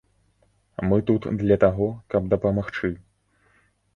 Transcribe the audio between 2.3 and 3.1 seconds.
дапамагчы.